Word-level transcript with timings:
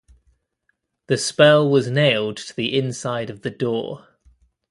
The 1.09 1.17
spell 1.19 1.69
was 1.69 1.91
nailed 1.91 2.37
to 2.37 2.55
the 2.55 2.75
inside 2.75 3.29
of 3.29 3.43
the 3.43 3.51
door. 3.51 4.07